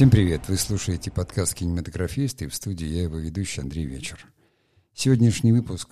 Всем 0.00 0.08
привет! 0.08 0.48
Вы 0.48 0.56
слушаете 0.56 1.10
подкаст 1.10 1.52
«Кинематографист» 1.52 2.40
и 2.40 2.46
в 2.46 2.54
студии 2.54 2.86
я 2.86 3.02
его 3.02 3.18
ведущий 3.18 3.60
Андрей 3.60 3.84
Вечер. 3.84 4.32
Сегодняшний 4.94 5.52
выпуск 5.52 5.90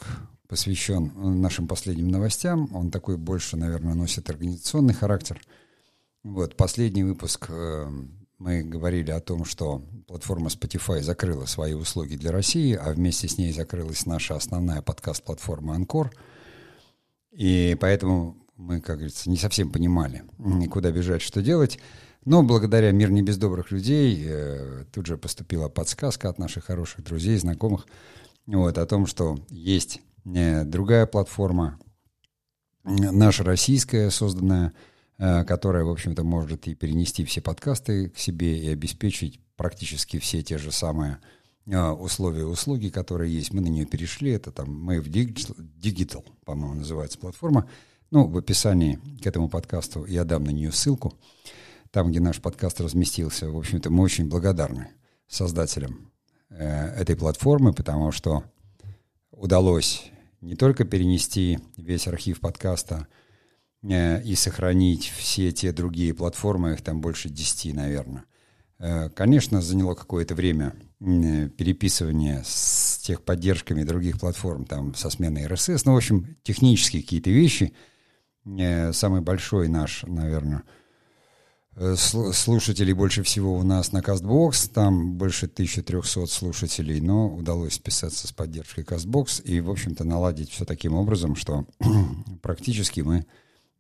посвящен 0.49 1.13
нашим 1.43 1.69
последним 1.69 2.09
новостям. 2.09 2.75
Он 2.75 2.91
такой 2.91 3.19
больше, 3.19 3.59
наверное, 3.59 3.93
носит 3.93 4.31
организационный 4.31 4.95
характер. 4.95 5.39
Вот, 6.23 6.57
последний 6.57 7.05
выпуск 7.05 7.51
э, 7.51 7.87
мы 8.39 8.63
говорили 8.63 9.11
о 9.11 9.21
том, 9.21 9.45
что 9.45 9.83
платформа 10.07 10.49
Spotify 10.49 11.03
закрыла 11.03 11.45
свои 11.45 11.75
услуги 11.75 12.17
для 12.17 12.33
России, 12.33 12.73
а 12.73 12.95
вместе 12.95 13.29
с 13.29 13.37
ней 13.37 13.53
закрылась 13.53 14.07
наша 14.07 14.37
основная 14.37 14.81
подкаст-платформа 14.81 15.75
Анкор. 15.75 16.13
И 17.31 17.77
поэтому 17.79 18.39
мы, 18.59 18.81
как 18.81 18.97
говорится, 18.97 19.31
не 19.31 19.37
совсем 19.37 19.71
понимали, 19.71 20.25
куда 20.71 20.91
бежать, 20.91 21.23
что 21.23 21.41
делать. 21.41 21.79
Но 22.25 22.43
благодаря 22.43 22.91
«Мир 22.91 23.11
не 23.11 23.23
без 23.23 23.39
добрых 23.39 23.71
людей» 23.71 24.23
э, 24.27 24.85
тут 24.93 25.07
же 25.07 25.17
поступила 25.17 25.69
подсказка 25.69 26.29
от 26.29 26.39
наших 26.39 26.65
хороших 26.65 27.05
друзей, 27.05 27.39
знакомых, 27.39 27.87
вот, 28.47 28.77
о 28.77 28.87
том, 28.87 29.07
что 29.07 29.39
есть 29.49 30.03
э, 30.27 30.65
другая 30.65 31.07
платформа, 31.07 31.79
наша 32.85 33.45
российская, 33.45 34.11
созданная, 34.11 34.75
э, 35.19 35.45
которая, 35.45 35.85
в 35.85 35.91
общем-то, 35.91 36.25
может 36.25 36.67
и 36.67 36.75
перенести 36.75 37.25
все 37.25 37.41
подкасты 37.41 38.11
к 38.11 38.19
себе 38.19 38.59
и 38.59 38.69
обеспечить 38.69 39.41
практически 39.57 40.19
все 40.19 40.43
те 40.43 40.59
же 40.59 40.73
самые 40.73 41.19
условия 41.67 42.47
услуги, 42.47 42.89
которые 42.89 43.33
есть. 43.33 43.53
Мы 43.53 43.61
на 43.61 43.69
нее 43.69 43.85
перешли, 43.85 44.31
это 44.31 44.51
там 44.51 44.87
в 44.87 45.09
Digital, 45.09 45.55
Digital 45.79 46.25
по-моему, 46.45 46.77
называется 46.77 47.19
платформа. 47.19 47.69
Ну, 48.11 48.27
в 48.27 48.39
описании 48.39 48.99
к 49.23 49.27
этому 49.27 49.51
подкасту 49.51 50.07
я 50.07 50.25
дам 50.25 50.45
на 50.45 50.51
нее 50.51 50.73
ссылку 50.73 51.13
там, 51.91 52.11
где 52.11 52.21
наш 52.21 52.41
подкаст 52.41 52.81
разместился. 52.81 53.51
В 53.51 53.57
общем-то, 53.59 53.91
мы 53.91 54.03
очень 54.03 54.29
благодарны 54.29 54.89
создателям 55.27 56.11
э, 56.49 56.65
этой 57.01 57.17
платформы, 57.17 57.75
потому 57.75 58.11
что 58.13 58.45
удалось 59.31 60.11
не 60.41 60.57
только 60.57 60.85
перенести 60.85 61.59
весь 61.77 62.09
архив 62.09 62.41
подкаста 62.41 63.09
э, 63.83 64.23
и 64.23 64.35
сохранить 64.37 65.09
все 65.09 65.53
те 65.53 65.73
другие 65.73 66.15
платформы, 66.15 66.73
их 66.73 66.83
там 66.83 67.03
больше 67.03 67.29
десяти, 67.29 67.75
наверное. 67.75 68.25
Э, 68.79 69.11
конечно, 69.11 69.61
заняло 69.61 69.95
какое-то 69.95 70.35
время 70.35 70.75
э, 71.01 71.49
переписывание 71.51 72.43
с 72.43 73.01
техподдержками 73.03 73.83
других 73.83 74.19
платформ, 74.19 74.65
там, 74.65 74.95
со 74.95 75.11
сменой 75.11 75.45
RSS, 75.45 75.83
ну, 75.85 75.93
в 75.93 75.97
общем, 75.99 76.37
технические 76.43 77.03
какие-то 77.03 77.29
вещи. 77.29 77.75
Э, 78.59 78.93
самый 78.93 79.21
большой 79.21 79.69
наш, 79.69 80.05
наверное, 80.05 80.63
Э, 81.81 81.95
слушателей 81.95 82.93
больше 82.93 83.23
всего 83.23 83.57
у 83.57 83.63
нас 83.63 83.93
на 83.93 83.99
CastBox, 83.99 84.73
там 84.73 85.13
больше 85.13 85.47
1300 85.47 86.27
слушателей, 86.27 87.01
но 87.01 87.33
удалось 87.33 87.75
списаться 87.75 88.27
с 88.27 88.33
поддержкой 88.33 88.83
CastBox 88.83 89.43
и, 89.45 89.61
в 89.61 89.71
общем-то, 89.71 90.03
наладить 90.03 90.51
все 90.51 90.65
таким 90.65 90.95
образом, 90.95 91.37
что 91.37 91.67
практически 92.43 93.01
мы, 93.03 93.27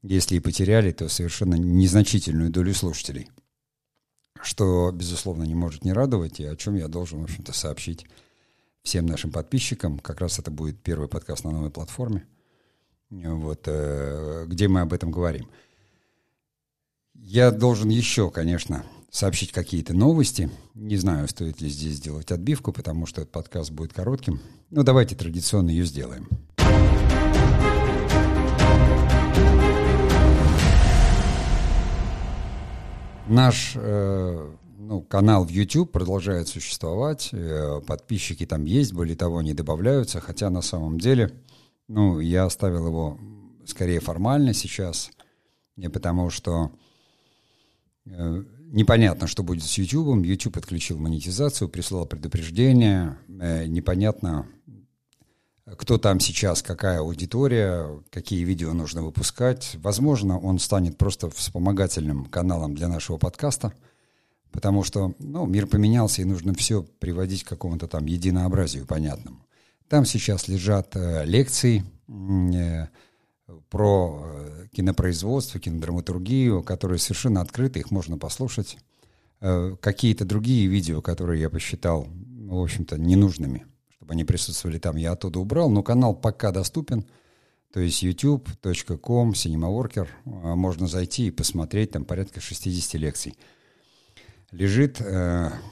если 0.02 0.36
и 0.36 0.41
потеряли, 0.41 0.92
то 0.92 1.08
совершенно 1.08 1.56
незначительную 1.56 2.50
долю 2.50 2.72
слушателей, 2.72 3.30
что, 4.41 4.92
безусловно, 4.92 5.42
не 5.42 5.56
может 5.56 5.84
не 5.84 5.92
радовать, 5.92 6.39
и 6.39 6.44
о 6.44 6.55
чем 6.55 6.77
я 6.77 6.86
должен, 6.86 7.20
в 7.20 7.24
общем-то, 7.24 7.52
сообщить 7.52 8.06
всем 8.84 9.06
нашим 9.06 9.33
подписчикам. 9.33 9.98
Как 9.98 10.20
раз 10.20 10.39
это 10.39 10.52
будет 10.52 10.80
первый 10.80 11.08
подкаст 11.08 11.42
на 11.42 11.50
новой 11.50 11.70
платформе, 11.70 12.28
вот, 13.11 13.62
э, 13.67 14.45
где 14.47 14.69
мы 14.69 14.81
об 14.81 14.92
этом 14.92 15.11
говорим. 15.11 15.48
Я 17.14 17.51
должен 17.51 17.89
еще, 17.89 18.31
конечно, 18.31 18.84
сообщить 19.11 19.53
какие-то 19.53 19.95
новости. 19.95 20.51
Не 20.75 20.97
знаю, 20.97 21.29
стоит 21.29 21.61
ли 21.61 21.68
здесь 21.68 21.95
сделать 21.95 22.30
отбивку, 22.30 22.73
потому 22.73 23.07
что 23.07 23.23
этот 23.23 23.33
подкаст 23.33 23.70
будет 23.70 23.92
коротким. 23.92 24.41
Но 24.70 24.83
давайте 24.83 25.17
традиционно 25.17 25.70
ее 25.70 25.85
сделаем. 25.85 26.29
Наш 33.27 33.73
э, 33.74 34.52
ну, 34.79 35.02
канал 35.02 35.45
в 35.45 35.51
YouTube 35.51 35.92
продолжает 35.92 36.48
существовать, 36.48 37.29
э, 37.33 37.83
подписчики 37.86 38.47
там 38.47 38.64
есть, 38.64 38.95
более 38.95 39.17
того, 39.17 39.42
не 39.42 39.52
добавляются, 39.52 40.20
хотя 40.20 40.48
на 40.48 40.63
самом 40.63 40.98
деле, 40.98 41.35
ну, 41.88 42.20
я 42.20 42.44
оставил 42.44 42.86
его 42.86 43.18
скорее 43.66 44.00
формально 44.00 44.54
сейчас, 44.54 45.10
потому 45.92 46.30
что 46.30 46.72
Э, 48.10 48.42
непонятно, 48.70 49.26
что 49.26 49.42
будет 49.42 49.64
с 49.64 49.78
YouTube. 49.78 50.24
YouTube 50.24 50.56
отключил 50.56 50.98
монетизацию, 50.98 51.68
прислал 51.68 52.06
предупреждение. 52.06 53.18
Э, 53.28 53.66
непонятно, 53.66 54.46
кто 55.76 55.98
там 55.98 56.20
сейчас, 56.20 56.62
какая 56.62 57.00
аудитория, 57.00 58.02
какие 58.10 58.44
видео 58.44 58.72
нужно 58.72 59.02
выпускать. 59.02 59.76
Возможно, 59.82 60.38
он 60.38 60.58
станет 60.58 60.96
просто 60.96 61.28
вспомогательным 61.30 62.24
каналом 62.26 62.74
для 62.74 62.88
нашего 62.88 63.18
подкаста, 63.18 63.72
потому 64.50 64.82
что 64.82 65.14
ну, 65.18 65.46
мир 65.46 65.66
поменялся, 65.66 66.22
и 66.22 66.24
нужно 66.24 66.55
все 66.55 66.82
приводить 66.82 67.44
к 67.44 67.48
какому-то 67.48 67.86
там 67.86 68.06
единообразию 68.06 68.86
понятному. 68.86 69.44
Там 69.88 70.04
сейчас 70.04 70.48
лежат 70.48 70.94
э, 70.96 71.24
лекции, 71.24 71.82
э, 72.08 72.86
про 73.70 74.22
э, 74.22 74.66
кинопроизводство, 74.72 75.58
кинодраматургию, 75.58 76.62
которые 76.62 76.98
совершенно 76.98 77.40
открыты, 77.40 77.80
их 77.80 77.90
можно 77.90 78.18
послушать. 78.18 78.78
Какие-то 79.40 80.24
другие 80.24 80.66
видео, 80.66 81.00
которые 81.00 81.40
я 81.40 81.48
посчитал, 81.48 82.08
в 82.10 82.60
общем-то, 82.60 82.98
ненужными, 82.98 83.66
чтобы 83.88 84.12
они 84.12 84.24
присутствовали 84.24 84.80
там, 84.80 84.96
я 84.96 85.12
оттуда 85.12 85.38
убрал, 85.38 85.70
но 85.70 85.84
канал 85.84 86.12
пока 86.12 86.50
доступен, 86.50 87.06
то 87.72 87.78
есть 87.78 88.02
youtube.com, 88.02 89.30
cinemaworker, 89.30 90.08
можно 90.24 90.88
зайти 90.88 91.28
и 91.28 91.30
посмотреть, 91.30 91.92
там 91.92 92.05
порядка 92.05 92.40
60 92.40 92.94
лекций 92.94 93.38
лежит, 94.50 95.00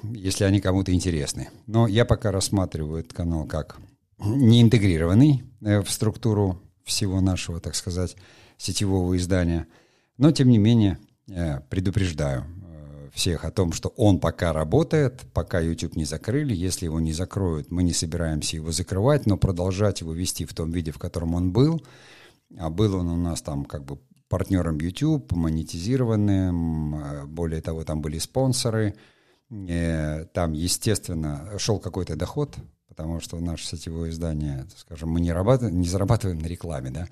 если 0.04 0.44
они 0.44 0.60
кому-то 0.60 0.92
интересны. 0.92 1.48
Но 1.66 1.88
я 1.88 2.04
пока 2.04 2.30
рассматриваю 2.30 3.00
этот 3.00 3.14
канал 3.14 3.46
как 3.46 3.80
не 4.18 4.62
интегрированный 4.62 5.44
в 5.60 5.86
структуру 5.88 6.62
всего 6.84 7.20
нашего, 7.20 7.60
так 7.60 7.74
сказать, 7.74 8.16
сетевого 8.56 9.16
издания. 9.16 9.66
Но, 10.16 10.30
тем 10.30 10.48
не 10.48 10.58
менее, 10.58 10.98
предупреждаю 11.68 12.44
э, 12.44 13.08
всех 13.12 13.44
о 13.44 13.50
том, 13.50 13.72
что 13.72 13.88
он 13.96 14.20
пока 14.20 14.52
работает, 14.52 15.22
пока 15.32 15.60
YouTube 15.60 15.96
не 15.96 16.04
закрыли. 16.04 16.54
Если 16.54 16.86
его 16.86 17.00
не 17.00 17.12
закроют, 17.12 17.70
мы 17.70 17.82
не 17.82 17.92
собираемся 17.92 18.56
его 18.56 18.70
закрывать, 18.70 19.26
но 19.26 19.36
продолжать 19.36 20.00
его 20.00 20.12
вести 20.12 20.44
в 20.44 20.54
том 20.54 20.70
виде, 20.70 20.92
в 20.92 20.98
котором 20.98 21.34
он 21.34 21.52
был. 21.52 21.84
А 22.56 22.70
был 22.70 22.94
он 22.94 23.08
у 23.08 23.16
нас 23.16 23.42
там 23.42 23.64
как 23.64 23.84
бы 23.84 23.98
партнером 24.28 24.78
YouTube, 24.78 25.32
монетизированным, 25.32 26.94
э, 26.94 27.24
более 27.26 27.60
того, 27.60 27.84
там 27.84 28.00
были 28.00 28.18
спонсоры, 28.18 28.94
э, 29.50 30.24
там, 30.32 30.52
естественно, 30.52 31.58
шел 31.58 31.80
какой-то 31.80 32.16
доход 32.16 32.56
потому 32.96 33.20
что 33.20 33.38
наше 33.40 33.66
сетевое 33.66 34.10
издание, 34.10 34.66
скажем, 34.74 35.10
мы 35.10 35.20
не, 35.20 35.30
работаем, 35.30 35.78
не 35.78 35.86
зарабатываем 35.86 36.38
на 36.38 36.46
рекламе, 36.46 36.90
да, 36.90 37.08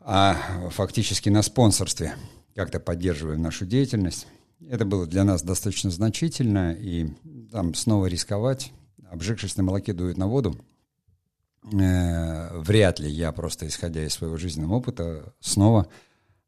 а 0.00 0.68
фактически 0.70 1.28
на 1.28 1.42
спонсорстве 1.42 2.14
как-то 2.54 2.78
поддерживаем 2.78 3.42
нашу 3.42 3.66
деятельность. 3.66 4.28
Это 4.70 4.84
было 4.84 5.06
для 5.06 5.24
нас 5.24 5.42
достаточно 5.42 5.90
значительно, 5.90 6.72
и 6.72 7.08
там 7.50 7.74
снова 7.74 8.06
рисковать, 8.06 8.72
обжигшись 9.10 9.56
на 9.56 9.64
молоке 9.64 9.92
дует 9.92 10.16
на 10.16 10.28
воду, 10.28 10.56
э, 11.64 12.58
вряд 12.60 13.00
ли 13.00 13.10
я 13.10 13.32
просто, 13.32 13.66
исходя 13.66 14.04
из 14.04 14.14
своего 14.14 14.36
жизненного 14.36 14.74
опыта, 14.74 15.34
снова 15.40 15.88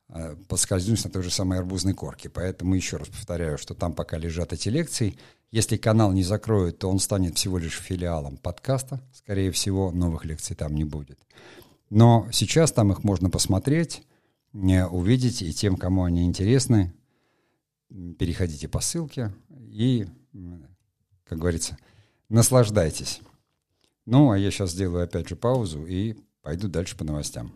э, 0.09 0.37
подскользнусь 0.47 1.05
на 1.05 1.11
той 1.11 1.25
же 1.25 1.31
самой 1.31 1.59
арбузной 1.59 1.95
корке. 1.95 2.31
Поэтому 2.31 2.77
еще 2.77 2.97
раз 2.97 3.09
повторяю, 3.09 3.59
что 3.59 3.75
там 3.75 3.93
пока 3.93 4.19
лежат 4.19 4.53
эти 4.53 4.69
лекции– 4.69 5.19
если 5.51 5.77
канал 5.77 6.13
не 6.13 6.23
закроют, 6.23 6.79
то 6.79 6.91
он 6.91 6.99
станет 6.99 7.37
всего 7.37 7.59
лишь 7.59 7.79
филиалом 7.79 8.37
подкаста. 8.37 9.01
Скорее 9.13 9.51
всего, 9.51 9.91
новых 9.91 10.25
лекций 10.25 10.55
там 10.55 10.75
не 10.75 10.85
будет. 10.85 11.19
Но 11.91 12.29
сейчас 12.33 12.71
там 12.73 12.93
их 12.93 13.03
можно 13.03 13.31
посмотреть, 13.31 14.03
увидеть, 14.53 15.41
и 15.43 15.55
тем, 15.55 15.77
кому 15.77 16.05
они 16.05 16.25
интересны, 16.25 16.93
переходите 17.89 18.69
по 18.69 18.81
ссылке 18.81 19.33
и, 19.51 20.07
как 21.25 21.39
говорится, 21.39 21.79
наслаждайтесь. 22.29 23.21
Ну, 24.05 24.31
а 24.31 24.39
я 24.39 24.51
сейчас 24.51 24.73
сделаю 24.73 25.05
опять 25.05 25.29
же 25.29 25.37
паузу 25.37 25.87
и 25.87 26.17
пойду 26.43 26.69
дальше 26.69 26.97
по 26.97 27.05
новостям. 27.05 27.53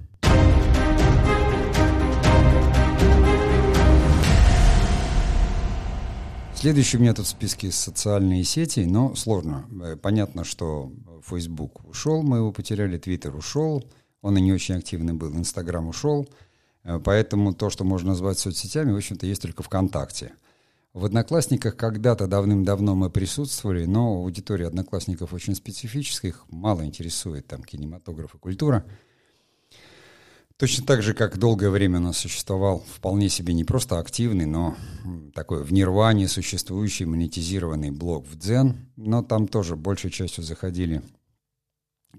Следующий 6.62 6.96
у 6.96 7.00
меня 7.00 7.12
тут 7.12 7.26
в 7.26 7.28
списке 7.28 7.72
социальные 7.72 8.44
сети, 8.44 8.86
но 8.88 9.16
сложно. 9.16 9.66
Э, 9.82 9.96
понятно, 9.96 10.44
что 10.44 10.92
Facebook 11.28 11.84
ушел, 11.88 12.22
мы 12.22 12.36
его 12.36 12.52
потеряли, 12.52 13.00
Twitter 13.00 13.36
ушел, 13.36 13.84
он 14.20 14.38
и 14.38 14.40
не 14.40 14.52
очень 14.52 14.76
активный 14.76 15.12
был, 15.12 15.34
Instagram 15.34 15.88
ушел, 15.88 16.28
э, 16.84 17.00
поэтому 17.04 17.52
то, 17.52 17.68
что 17.68 17.82
можно 17.82 18.10
назвать 18.10 18.38
соцсетями, 18.38 18.92
в 18.92 18.96
общем-то, 18.96 19.26
есть 19.26 19.42
только 19.42 19.64
ВКонтакте. 19.64 20.34
В 20.92 21.04
«Одноклассниках» 21.04 21.76
когда-то 21.76 22.28
давным-давно 22.28 22.94
мы 22.94 23.10
присутствовали, 23.10 23.84
но 23.84 24.18
аудитория 24.18 24.68
«Одноклассников» 24.68 25.32
очень 25.32 25.56
специфическая, 25.56 26.30
их 26.30 26.44
мало 26.48 26.86
интересует 26.86 27.44
там 27.48 27.64
кинематограф 27.64 28.36
и 28.36 28.38
культура. 28.38 28.86
Точно 30.56 30.86
так 30.86 31.02
же, 31.02 31.14
как 31.14 31.38
долгое 31.38 31.70
время 31.70 31.98
у 31.98 32.02
нас 32.02 32.18
существовал 32.18 32.84
вполне 32.94 33.28
себе 33.28 33.54
не 33.54 33.64
просто 33.64 33.98
активный, 33.98 34.46
но 34.46 34.76
такой 35.34 35.64
в 35.64 35.72
нирване 35.72 36.28
существующий 36.28 37.04
монетизированный 37.04 37.90
блог 37.90 38.26
в 38.26 38.38
Дзен, 38.38 38.88
но 38.96 39.22
там 39.22 39.48
тоже 39.48 39.76
большей 39.76 40.10
частью 40.10 40.44
заходили 40.44 41.02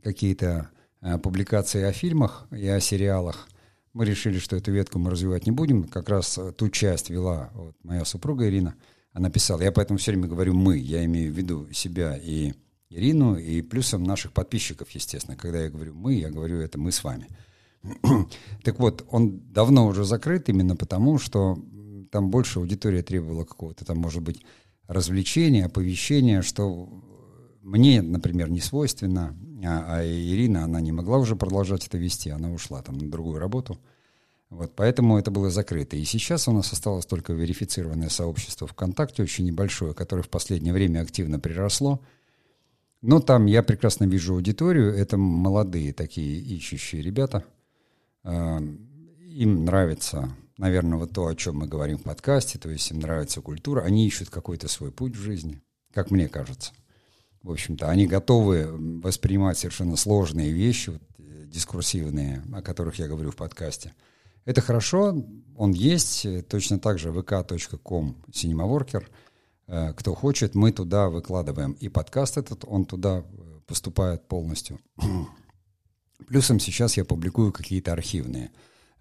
какие-то 0.01 0.69
э, 1.01 1.17
публикации 1.19 1.83
о 1.83 1.93
фильмах 1.93 2.47
и 2.51 2.67
о 2.67 2.79
сериалах. 2.79 3.47
Мы 3.93 4.05
решили, 4.05 4.39
что 4.39 4.55
эту 4.55 4.71
ветку 4.71 4.97
мы 4.97 5.11
развивать 5.11 5.45
не 5.45 5.51
будем. 5.51 5.83
Как 5.83 6.09
раз 6.09 6.37
э, 6.37 6.51
ту 6.51 6.69
часть 6.69 7.09
вела 7.09 7.51
вот, 7.53 7.75
моя 7.83 8.05
супруга 8.05 8.47
Ирина. 8.47 8.75
Она 9.11 9.29
писала. 9.29 9.61
Я 9.61 9.71
поэтому 9.71 9.99
все 9.99 10.11
время 10.11 10.27
говорю 10.27 10.55
«мы». 10.55 10.77
Я 10.77 11.05
имею 11.05 11.31
в 11.31 11.37
виду 11.37 11.71
себя 11.71 12.17
и 12.17 12.53
Ирину, 12.89 13.37
и 13.37 13.61
плюсом 13.61 14.03
наших 14.03 14.33
подписчиков, 14.33 14.89
естественно. 14.89 15.37
Когда 15.37 15.61
я 15.61 15.69
говорю 15.69 15.93
«мы», 15.93 16.15
я 16.15 16.31
говорю 16.31 16.59
это 16.59 16.79
«мы 16.79 16.91
с 16.91 17.03
вами». 17.03 17.27
так 18.63 18.79
вот, 18.79 19.05
он 19.09 19.39
давно 19.51 19.87
уже 19.87 20.05
закрыт 20.05 20.49
именно 20.49 20.75
потому, 20.75 21.17
что 21.19 21.57
там 22.11 22.29
больше 22.29 22.59
аудитория 22.59 23.01
требовала 23.03 23.43
какого-то 23.43 23.85
там, 23.85 23.97
может 23.97 24.21
быть, 24.21 24.45
развлечения, 24.87 25.65
оповещения, 25.65 26.41
что 26.41 26.89
мне, 27.61 28.01
например, 28.01 28.49
не 28.49 28.59
свойственно, 28.59 29.35
а, 29.65 29.97
а 29.97 30.05
Ирина, 30.05 30.63
она 30.63 30.81
не 30.81 30.91
могла 30.91 31.17
уже 31.17 31.35
продолжать 31.35 31.87
это 31.87 31.97
вести, 31.97 32.29
она 32.29 32.51
ушла 32.51 32.81
там 32.81 32.97
на 32.97 33.09
другую 33.09 33.39
работу. 33.39 33.79
Вот, 34.49 34.73
поэтому 34.75 35.17
это 35.17 35.31
было 35.31 35.49
закрыто. 35.49 35.95
И 35.95 36.03
сейчас 36.03 36.47
у 36.47 36.51
нас 36.51 36.71
осталось 36.71 37.07
только 37.07 37.33
верифицированное 37.33 38.09
сообщество 38.09 38.67
ВКонтакте, 38.67 39.23
очень 39.23 39.45
небольшое, 39.45 39.93
которое 39.95 40.21
в 40.21 40.29
последнее 40.29 40.73
время 40.73 41.01
активно 41.01 41.39
приросло. 41.39 42.01
Но 43.01 43.19
там 43.19 43.47
я 43.47 43.63
прекрасно 43.63 44.05
вижу 44.05 44.35
аудиторию. 44.35 44.93
Это 44.93 45.17
молодые 45.17 45.91
такие 45.91 46.39
ищущие 46.39 47.01
ребята. 47.01 47.43
А, 48.23 48.59
им 48.59 49.65
нравится, 49.65 50.29
наверное, 50.57 50.97
вот 50.97 51.11
то, 51.11 51.27
о 51.27 51.35
чем 51.35 51.57
мы 51.57 51.67
говорим 51.67 51.97
в 51.97 52.03
подкасте, 52.03 52.59
то 52.59 52.69
есть 52.69 52.89
им 52.91 52.99
нравится 52.99 53.41
культура. 53.41 53.81
Они 53.81 54.07
ищут 54.07 54.29
какой-то 54.29 54.67
свой 54.67 54.91
путь 54.91 55.15
в 55.15 55.21
жизни, 55.21 55.61
как 55.93 56.11
мне 56.11 56.27
кажется 56.27 56.73
в 57.43 57.51
общем-то, 57.51 57.89
они 57.89 58.07
готовы 58.07 58.67
воспринимать 59.01 59.57
совершенно 59.57 59.97
сложные 59.97 60.51
вещи, 60.51 60.91
вот, 60.91 61.01
э, 61.19 61.45
дискурсивные, 61.45 62.41
о 62.53 62.61
которых 62.61 62.95
я 62.95 63.07
говорю 63.07 63.31
в 63.31 63.35
подкасте. 63.35 63.93
Это 64.45 64.61
хорошо, 64.61 65.23
он 65.57 65.71
есть, 65.73 66.25
э, 66.25 66.41
точно 66.41 66.79
так 66.79 66.99
же 66.99 67.09
vk.com 67.09 68.15
cinemaworker. 68.31 69.05
Э, 69.67 69.93
кто 69.93 70.15
хочет, 70.15 70.55
мы 70.55 70.71
туда 70.71 71.09
выкладываем. 71.09 71.73
И 71.73 71.89
подкаст 71.89 72.37
этот, 72.37 72.63
он 72.65 72.85
туда 72.85 73.25
поступает 73.67 74.25
полностью. 74.27 74.79
Плюсом 76.27 76.59
сейчас 76.59 76.97
я 76.97 77.05
публикую 77.05 77.51
какие-то 77.51 77.91
архивные 77.93 78.51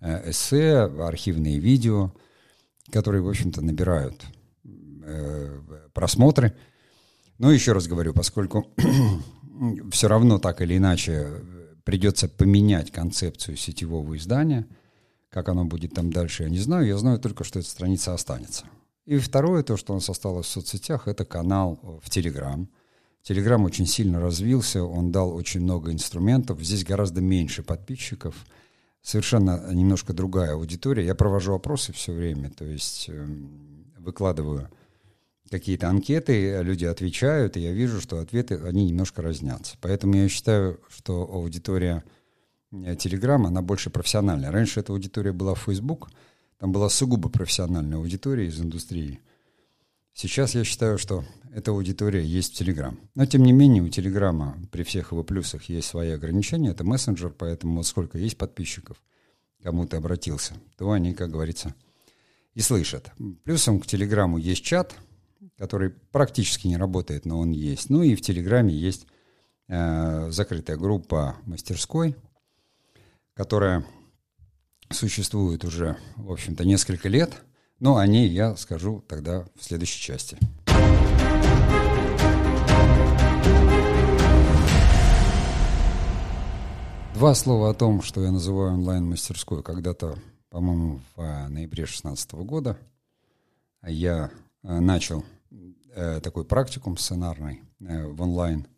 эссе, 0.01 0.79
архивные 0.81 1.59
видео, 1.59 2.13
которые, 2.91 3.23
в 3.23 3.29
общем-то, 3.29 3.61
набирают 3.61 4.25
просмотры– 5.93 6.57
но 7.43 7.51
еще 7.51 7.73
раз 7.73 7.89
говорю, 7.89 8.15
поскольку 8.15 8.69
все 9.91 10.07
равно 10.07 10.39
так 10.39 10.61
или 10.63 10.77
иначе 10.77 11.29
придется 11.83 12.29
поменять 12.29 12.93
концепцию 12.93 13.57
сетевого 13.57 14.17
издания, 14.17 14.69
как 15.29 15.49
оно 15.49 15.65
будет 15.65 15.93
там 15.93 16.13
дальше, 16.13 16.45
я 16.45 16.51
не 16.51 16.61
знаю. 16.61 16.87
Я 16.87 16.97
знаю 16.99 17.19
только, 17.19 17.43
что 17.43 17.59
эта 17.59 17.69
страница 17.69 18.15
останется. 18.15 18.67
И 19.07 19.19
второе, 19.19 19.65
то, 19.65 19.77
что 19.77 19.93
у 19.93 19.97
нас 19.97 20.09
осталось 20.09 20.47
в 20.47 20.51
соцсетях, 20.51 21.09
это 21.09 21.25
канал 21.25 22.01
в 22.01 22.09
Телеграм. 22.11 22.69
Телеграм 23.23 23.65
очень 23.65 23.87
сильно 23.87 24.21
развился, 24.21 24.83
он 24.83 25.13
дал 25.13 25.35
очень 25.35 25.61
много 25.61 25.93
инструментов. 25.93 26.61
Здесь 26.61 26.85
гораздо 26.85 27.21
меньше 27.21 27.63
подписчиков, 27.63 28.35
совершенно 29.01 29.73
немножко 29.73 30.13
другая 30.13 30.55
аудитория. 30.55 31.07
Я 31.07 31.15
провожу 31.15 31.55
опросы 31.55 31.93
все 31.93 32.13
время, 32.13 32.51
то 32.51 32.65
есть 32.65 33.09
эм, 33.09 33.87
выкладываю 33.99 34.69
какие-то 35.51 35.89
анкеты, 35.89 36.63
люди 36.63 36.85
отвечают, 36.85 37.57
и 37.57 37.61
я 37.61 37.73
вижу, 37.73 38.01
что 38.01 38.19
ответы, 38.19 38.57
они 38.65 38.87
немножко 38.87 39.23
разнятся. 39.23 39.77
Поэтому 39.81 40.17
я 40.17 40.29
считаю, 40.29 40.81
что 40.89 41.23
аудитория 41.23 42.03
Телеграма, 42.71 43.49
она 43.49 43.61
больше 43.61 43.91
профессиональная. 43.91 44.51
Раньше 44.51 44.81
эта 44.81 44.93
аудитория 44.93 45.33
была 45.33 45.55
в 45.55 45.61
Facebook, 45.61 46.09
там 46.59 46.73
была 46.73 46.89
сугубо 46.89 47.29
профессиональная 47.29 47.99
аудитория 47.99 48.47
из 48.47 48.59
индустрии. 48.61 49.21
Сейчас 50.13 50.55
я 50.55 50.65
считаю, 50.65 50.99
что 50.99 51.25
эта 51.53 51.71
аудитория 51.71 52.25
есть 52.25 52.55
в 52.55 52.59
Телеграм. 52.59 52.99
Но, 53.15 53.27
тем 53.27 53.43
не 53.43 53.53
менее, 53.53 53.83
у 53.83 53.89
Телеграма 53.89 54.59
при 54.71 54.83
всех 54.83 55.13
его 55.13 55.25
плюсах 55.25 55.65
есть 55.65 55.89
свои 55.89 56.11
ограничения. 56.11 56.71
Это 56.71 56.85
мессенджер, 56.85 57.31
поэтому 57.31 57.83
сколько 57.83 58.19
есть 58.19 58.37
подписчиков, 58.37 59.03
кому 59.63 59.87
ты 59.87 59.97
обратился, 59.97 60.55
то 60.77 60.91
они, 60.93 61.15
как 61.15 61.31
говорится, 61.31 61.75
и 62.55 62.61
слышат. 62.61 63.11
Плюсом 63.45 63.81
к 63.81 63.87
Телеграму 63.87 64.39
есть 64.39 64.63
чат– 64.63 64.95
который 65.57 65.91
практически 65.91 66.67
не 66.67 66.77
работает, 66.77 67.25
но 67.25 67.39
он 67.39 67.51
есть. 67.51 67.91
Ну 67.91 68.03
и 68.03 68.15
в 68.15 68.21
Телеграме 68.21 68.75
есть 68.75 69.07
э, 69.69 70.31
закрытая 70.31 70.77
группа 70.77 71.37
мастерской, 71.47 72.17
которая 73.35 73.85
существует 74.91 75.65
уже, 75.65 75.97
в 76.17 76.31
общем-то, 76.31 76.65
несколько 76.65 77.09
лет. 77.09 77.43
Но 77.83 77.97
о 77.97 78.07
ней 78.07 78.29
я 78.29 78.55
скажу 78.55 79.03
тогда 79.09 79.45
в 79.57 79.65
следующей 79.65 80.01
части. 80.01 80.39
Два 87.15 87.35
слова 87.35 87.71
о 87.71 87.75
том, 87.75 88.01
что 88.03 88.23
я 88.23 88.31
называю 88.31 88.75
онлайн-мастерской. 88.75 89.65
Когда-то, 89.65 90.17
по-моему, 90.49 91.01
в 91.17 91.49
ноябре 91.49 91.83
2016 91.83 92.33
года 92.35 92.79
я 93.85 94.31
э, 94.63 94.79
начал 94.79 95.25
э, 95.91 96.21
такой 96.23 96.45
практикум 96.45 96.97
сценарный 96.97 97.63
э, 97.81 98.07
в 98.07 98.23
онлайн. 98.23 98.69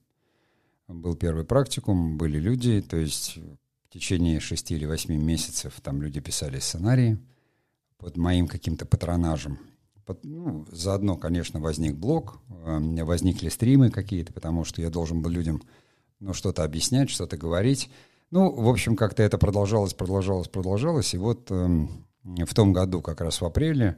Был 0.89 1.15
первый 1.15 1.45
практикум, 1.45 2.17
были 2.17 2.39
люди, 2.39 2.81
то 2.81 2.97
есть 2.97 3.37
в 3.37 3.93
течение 3.93 4.41
шести 4.41 4.77
или 4.77 4.87
восьми 4.87 5.19
месяцев 5.19 5.79
там 5.83 6.01
люди 6.01 6.21
писали 6.21 6.59
сценарии 6.59 7.19
под 8.05 8.19
моим 8.19 8.49
каким-то 8.49 8.85
патронажем. 8.85 9.59
Под, 10.05 10.23
ну, 10.25 10.67
заодно, 10.71 11.17
конечно, 11.17 11.59
возник 11.59 11.97
блог, 11.97 12.39
э, 12.51 13.03
возникли 13.03 13.49
стримы 13.49 13.89
какие-то, 13.91 14.31
потому 14.31 14.67
что 14.67 14.83
я 14.83 14.91
должен 14.91 15.23
был 15.23 15.31
людям 15.31 15.63
ну, 16.21 16.35
что-то 16.35 16.65
объяснять, 16.65 17.09
что-то 17.09 17.39
говорить. 17.39 17.89
Ну, 18.31 18.53
в 18.53 18.69
общем, 18.69 18.95
как-то 18.95 19.23
это 19.23 19.39
продолжалось, 19.39 19.95
продолжалось, 19.95 20.49
продолжалось. 20.49 21.15
И 21.15 21.17
вот 21.17 21.51
э, 21.51 21.87
в 22.25 22.55
том 22.55 22.75
году, 22.75 23.01
как 23.01 23.23
раз 23.23 23.41
в 23.41 23.47
апреле, 23.47 23.97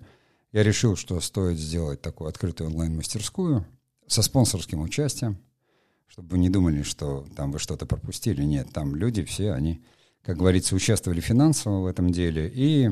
я 0.53 0.63
решил, 0.63 0.95
что 0.95 1.19
стоит 1.19 1.59
сделать 1.59 2.01
такую 2.01 2.29
открытую 2.29 2.71
онлайн-мастерскую 2.71 3.67
со 4.07 4.23
спонсорским 4.23 4.83
участием, 4.83 5.37
чтобы 6.07 6.29
вы 6.29 6.39
не 6.39 6.49
думали, 6.49 6.83
что 6.83 7.27
там 7.35 7.51
вы 7.51 7.59
что-то 7.59 7.87
пропустили. 7.87 8.45
Нет, 8.45 8.69
там 8.73 8.95
люди 8.95 9.25
все, 9.25 9.51
они, 9.51 9.83
как 10.23 10.37
говорится, 10.37 10.77
участвовали 10.77 11.21
финансово 11.21 11.81
в 11.81 11.87
этом 11.87 12.13
деле. 12.13 12.49
И 12.55 12.89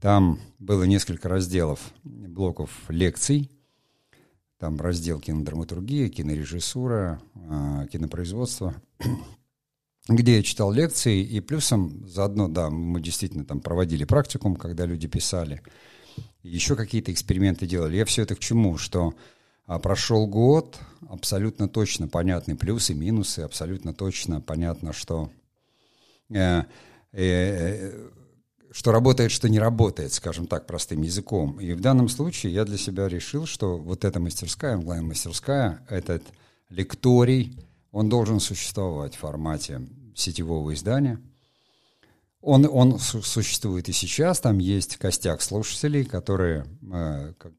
там 0.00 0.40
было 0.58 0.84
несколько 0.84 1.28
разделов, 1.28 1.80
блоков 2.04 2.70
лекций. 2.88 3.50
Там 4.58 4.80
раздел 4.80 5.20
кинодраматургия, 5.20 6.08
кинорежиссура, 6.08 7.20
а, 7.34 7.86
кинопроизводство, 7.88 8.74
где 10.08 10.36
я 10.36 10.42
читал 10.42 10.72
лекции. 10.72 11.22
И 11.22 11.40
плюсом 11.40 12.08
заодно, 12.08 12.48
да, 12.48 12.70
мы 12.70 13.00
действительно 13.00 13.44
там 13.44 13.60
проводили 13.60 14.04
практикум, 14.04 14.56
когда 14.56 14.86
люди 14.86 15.08
писали– 15.08 15.62
еще 16.42 16.76
какие-то 16.76 17.12
эксперименты 17.12 17.66
делали. 17.66 17.96
Я 17.96 18.04
все 18.04 18.22
это 18.22 18.34
к 18.34 18.38
чему? 18.38 18.78
Что 18.78 19.14
а, 19.66 19.78
прошел 19.78 20.26
год, 20.26 20.78
абсолютно 21.08 21.68
точно 21.68 22.08
понятны 22.08 22.56
плюсы, 22.56 22.94
минусы, 22.94 23.40
абсолютно 23.40 23.92
точно 23.92 24.40
понятно, 24.40 24.92
что, 24.92 25.30
э, 26.30 26.62
э, 27.12 28.10
что 28.76 28.92
работает, 28.92 29.30
что 29.30 29.48
не 29.48 29.58
работает, 29.58 30.12
скажем 30.12 30.46
так, 30.46 30.66
простым 30.66 31.00
языком. 31.00 31.58
И 31.60 31.72
в 31.72 31.80
данном 31.80 32.10
случае 32.10 32.52
я 32.52 32.64
для 32.66 32.76
себя 32.76 33.08
решил, 33.08 33.46
что 33.46 33.78
вот 33.78 34.04
эта 34.04 34.20
мастерская, 34.20 34.76
онлайн-мастерская, 34.76 35.80
этот 35.88 36.22
лекторий, 36.68 37.58
он 37.90 38.10
должен 38.10 38.38
существовать 38.38 39.14
в 39.14 39.20
формате 39.20 39.80
сетевого 40.14 40.74
издания– 40.74 41.18
он, 42.46 42.64
он 42.70 43.00
существует 43.00 43.88
и 43.88 43.92
сейчас, 43.92 44.38
там 44.38 44.58
есть 44.58 44.98
костяк 44.98 45.42
слушателей, 45.42 46.04
которые 46.04 46.64
э, 46.92 47.32
как, 47.38 47.52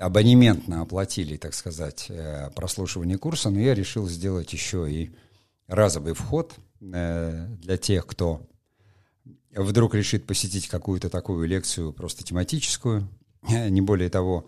абонементно 0.00 0.80
оплатили, 0.80 1.36
так 1.36 1.54
сказать, 1.54 2.06
э, 2.08 2.50
прослушивание 2.56 3.18
курса, 3.18 3.50
но 3.50 3.60
я 3.60 3.74
решил 3.74 4.08
сделать 4.08 4.52
еще 4.52 4.90
и 4.90 5.12
разовый 5.68 6.14
вход 6.14 6.56
э, 6.80 7.46
для 7.60 7.76
тех, 7.76 8.04
кто 8.04 8.40
вдруг 9.54 9.94
решит 9.94 10.26
посетить 10.26 10.68
какую-то 10.68 11.10
такую 11.10 11.48
лекцию 11.48 11.92
просто 11.92 12.24
тематическую, 12.24 13.08
не 13.48 13.80
более 13.80 14.10
того. 14.10 14.46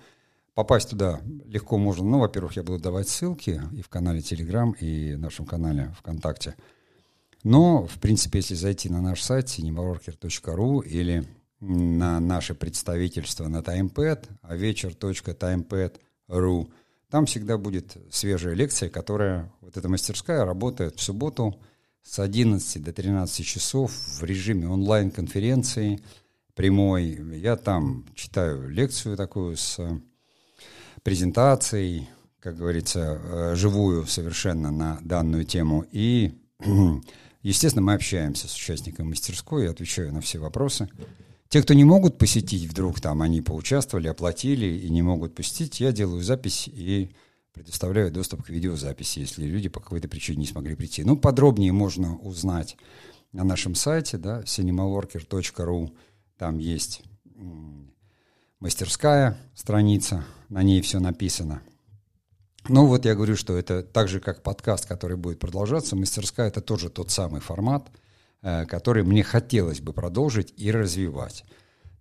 Попасть 0.55 0.91
туда 0.91 1.21
легко 1.47 1.79
можно. 1.79 2.05
Ну, 2.05 2.19
во-первых, 2.19 2.57
я 2.57 2.63
буду 2.63 2.83
давать 2.83 3.09
ссылки 3.09 3.63
и 3.73 3.83
в 3.83 3.89
канале 3.89 4.21
Telegram, 4.21 4.77
и 4.79 5.15
в 5.15 5.19
нашем 5.19 5.47
канале 5.47 5.95
ВКонтакте. 5.99 6.55
Но, 7.43 7.87
в 7.87 7.99
принципе, 7.99 8.41
если 8.41 8.55
зайти 8.55 8.91
на 8.91 9.01
наш 9.01 9.23
сайт 9.23 9.47
cinemaworker.ru 9.47 10.85
или 10.85 11.27
на 11.61 12.21
наше 12.21 12.55
представительство 12.55 13.49
на 13.49 13.59
TimePad, 13.59 14.29
вечер.timepad.ru, 14.51 16.71
там 17.11 17.27
всегда 17.27 17.59
будет 17.59 17.97
свежая 18.11 18.55
лекция, 18.55 18.89
которая, 18.89 19.53
вот 19.61 19.77
эта 19.77 19.89
мастерская, 19.89 20.45
работает 20.45 20.97
в 20.97 21.03
субботу 21.03 21.61
с 22.03 22.19
11 22.19 22.83
до 22.83 22.93
13 22.93 23.47
часов 23.47 23.93
в 23.93 24.25
режиме 24.25 24.69
онлайн-конференции 24.69 26.01
прямой. 26.55 27.19
Я 27.39 27.57
там 27.57 28.07
читаю 28.15 28.69
лекцию 28.69 29.17
такую 29.17 29.57
с 29.57 29.79
презентацией, 31.03 32.09
как 32.41 32.57
говорится, 32.57 33.21
э, 33.23 33.55
живую 33.55 34.07
совершенно 34.07 34.71
на 34.71 34.99
данную 35.03 35.45
тему. 35.45 35.85
И, 35.93 36.33
естественно, 37.43 37.83
мы 37.83 37.95
общаемся 37.95 38.49
с 38.49 38.55
участниками 38.55 39.09
мастерской, 39.09 39.65
я 39.65 39.71
отвечаю 39.71 40.13
на 40.13 40.21
все 40.21 40.39
вопросы. 40.39 40.89
Те, 41.49 41.63
кто 41.63 41.75
не 41.75 41.85
могут 41.85 42.17
посетить, 42.17 42.71
вдруг 42.71 43.01
там 43.01 43.23
они 43.23 43.43
поучаствовали, 43.43 44.09
оплатили 44.09 44.67
и 44.67 44.89
не 44.89 45.03
могут 45.03 45.35
посетить, 45.35 45.81
я 45.81 45.93
делаю 45.93 46.23
запись 46.23 46.69
и 46.69 47.11
предоставляю 47.53 48.11
доступ 48.11 48.45
к 48.45 48.49
видеозаписи, 48.49 49.21
если 49.21 49.45
люди 49.45 49.69
по 49.69 49.81
какой-то 49.81 50.09
причине 50.09 50.41
не 50.41 50.47
смогли 50.47 50.75
прийти. 50.75 51.05
Ну, 51.05 51.17
подробнее 51.17 51.73
можно 51.73 52.17
узнать 52.19 52.77
на 53.33 53.45
нашем 53.45 53.75
сайте, 53.75 54.19
да, 54.19 54.43
cinemaworker.ru. 54.43 55.91
Там 56.37 56.59
есть 56.59 57.03
мастерская 58.59 59.37
страница, 59.55 60.25
на 60.49 60.63
ней 60.63 60.81
все 60.83 61.01
написано. 61.01 61.63
Ну 62.69 62.87
вот 62.87 63.05
я 63.05 63.15
говорю, 63.15 63.37
что 63.37 63.57
это 63.57 63.83
так 63.83 64.09
же, 64.09 64.21
как 64.21 64.43
подкаст, 64.43 64.87
который 64.87 65.17
будет 65.17 65.39
продолжаться, 65.39 65.97
мастерская— 65.97 66.49
это 66.49 66.61
тоже 66.61 66.91
тот 66.91 67.11
самый 67.11 67.41
формат— 67.41 67.89
Э, 68.43 68.65
который 68.65 69.03
мне 69.03 69.23
хотелось 69.23 69.83
бы 69.83 69.93
продолжить 69.93 70.55
и 70.57 70.71
развивать. 70.71 71.45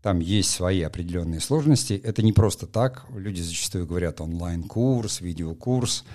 Там 0.01 0.19
есть 0.19 0.51
свои 0.51 0.81
определенные 0.81 1.41
сложности. 1.41 1.93
Это 1.93 2.21
не 2.21 2.31
просто 2.31 2.67
так. 2.67 3.05
Люди 3.13 3.41
зачастую 3.41 3.85
говорят 3.85 4.21
онлайн-курс, 4.21 5.19
видеокурс. 5.19 6.05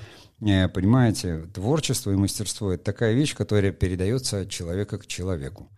Э, 0.40 0.68
понимаете, 0.68 1.42
творчество 1.52 2.10
и 2.10 2.16
мастерство— 2.16 2.72
это 2.72 2.84
такая 2.84 3.12
вещь, 3.12 3.34
которая 3.34 3.72
передается 3.72 4.40
от 4.40 4.50
человека 4.50 4.98
к 4.98 5.06
человеку. 5.06 5.70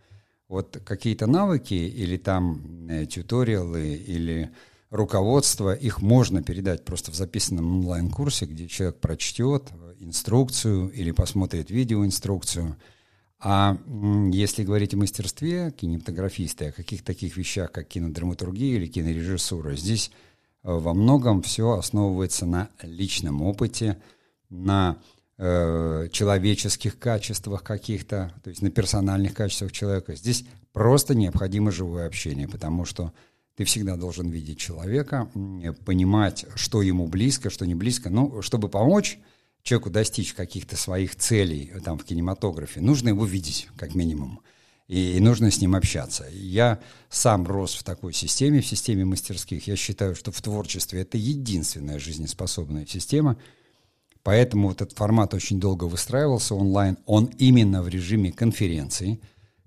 Вот 0.47 0.81
какие-то 0.85 1.27
навыки 1.27 1.73
или 1.73 2.15
там 2.15 2.87
э, 2.89 3.05
тьюториалы 3.05 3.95
или 3.95 4.51
руководство, 4.89 5.73
их 5.73 6.01
можно 6.01 6.41
передать 6.41 6.85
просто 6.85 7.11
в 7.11 7.15
записанном 7.15 7.79
онлайн-курсе, 7.79 8.45
где 8.45 8.69
человек 8.69 9.01
прочтет 9.01 9.63
инструкцию 9.99 10.89
или 10.91 11.11
посмотрит 11.11 11.69
видеоинструкцию— 11.69 12.77
а 13.39 13.77
если 14.31 14.63
говорить 14.63 14.93
о 14.93 14.97
мастерстве 14.97 15.71
кинематографиста, 15.71 16.67
о 16.67 16.71
каких 16.71 17.03
таких 17.03 17.37
вещах, 17.37 17.71
как 17.71 17.87
кинодраматургия 17.87 18.77
или 18.77 18.87
кинорежиссура, 18.87 19.75
здесь 19.75 20.09
э, 20.63 20.71
во 20.71 20.93
многом 20.95 21.43
все 21.43 21.73
основывается 21.73 22.47
на 22.47 22.69
личном 22.81 23.43
опыте, 23.43 24.01
на 24.49 24.97
э, 25.37 26.07
человеческих 26.11 26.97
качествах 26.97 27.63
каких-то, 27.63 28.33
то 28.43 28.49
есть 28.49 28.63
на 28.63 28.71
персональных 28.71 29.35
качествах 29.35 29.71
человека. 29.71 30.15
Здесь 30.15 30.45
просто 30.73 31.13
необходимо 31.13 31.69
живое 31.69 32.07
общение, 32.07 32.47
потому 32.47 32.85
что 32.85 33.13
ты 33.55 33.65
всегда 33.65 33.97
должен 33.97 34.29
видеть 34.29 34.59
человека, 34.59 35.29
понимать, 35.83 36.45
что 36.55 36.83
ему 36.83 37.07
близко, 37.07 37.49
что 37.49 37.65
не 37.65 37.73
близко. 37.73 38.09
Ну, 38.09 38.41
чтобы 38.43 38.69
помочь 38.69 39.19
человеку 39.67 39.89
достичь 39.89 40.33
каких-то 40.33 40.77
своих 40.77 41.15
целей 41.15 41.71
э, 41.73 41.81
там, 41.81 41.99
в 41.99 42.05
кинематографе, 42.05 42.79
нужно 42.79 43.09
его 43.09 43.25
видеть, 43.25 43.67
как 43.75 43.95
минимум. 43.95 44.39
И, 44.87 45.17
и 45.17 45.19
нужно 45.19 45.51
с 45.51 45.59
ним 45.59 45.75
общаться. 45.75 46.25
Я 46.31 46.79
сам 47.09 47.45
рос 47.45 47.75
в 47.75 47.83
такой 47.83 48.13
системе, 48.13 48.61
в 48.61 48.65
системе 48.65 49.03
мастерских. 49.03 49.67
Я 49.67 49.75
считаю, 49.75 50.15
что 50.15 50.31
в 50.31 50.41
творчестве 50.41 51.01
это 51.01 51.17
единственная 51.17 51.99
жизнеспособная 51.99 52.85
система. 52.85 53.37
Поэтому 54.23 54.69
вот 54.69 54.81
этот 54.81 54.97
формат 54.97 55.33
очень 55.33 55.59
долго 55.59 55.83
выстраивался 55.83 56.55
онлайн. 56.55 56.97
Он 57.05 57.25
именно 57.37 57.83
в 57.83 57.89
режиме 57.89 58.31
конференции, 58.31 59.19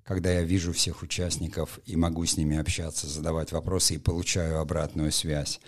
когда 0.02 0.33
я 0.33 0.42
вижу 0.42 0.73
всех 0.73 1.02
участников 1.02 1.78
и 1.85 1.97
могу 1.97 2.25
с 2.25 2.38
ними 2.38 2.57
общаться, 2.57 3.07
задавать 3.07 3.52
вопросы 3.52 3.97
и 3.97 3.99
получаю 3.99 4.61
обратную 4.61 5.12
связь. 5.12 5.61